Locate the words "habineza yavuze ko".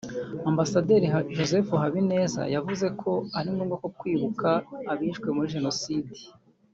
1.83-3.11